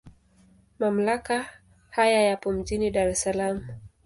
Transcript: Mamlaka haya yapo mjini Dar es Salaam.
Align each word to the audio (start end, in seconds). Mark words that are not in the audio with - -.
Mamlaka 0.79 1.45
haya 1.89 2.21
yapo 2.21 2.51
mjini 2.51 2.91
Dar 2.91 3.07
es 3.09 3.21
Salaam. 3.23 3.67